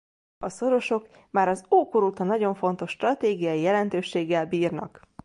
[0.37, 5.01] A Szorosok már az ókor óta nagyon fontos stratégiai jelentőséggel bírnak.